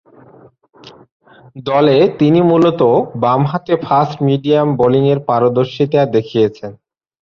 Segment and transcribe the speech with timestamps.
[1.65, 2.91] দলে তিনি মূলতঃ
[3.23, 6.71] বামহাতে ফাস্ট-মিডিয়াম বোলিংয়ে পারদর্শিতা দেখিয়েছেন।